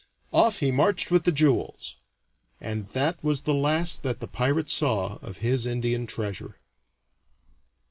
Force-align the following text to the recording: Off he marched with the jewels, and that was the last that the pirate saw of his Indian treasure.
Off 0.33 0.61
he 0.61 0.71
marched 0.71 1.11
with 1.11 1.25
the 1.25 1.31
jewels, 1.31 1.97
and 2.59 2.87
that 2.87 3.23
was 3.23 3.41
the 3.43 3.53
last 3.53 4.01
that 4.01 4.19
the 4.19 4.25
pirate 4.27 4.67
saw 4.67 5.17
of 5.17 5.37
his 5.45 5.67
Indian 5.67 6.07
treasure. 6.07 6.57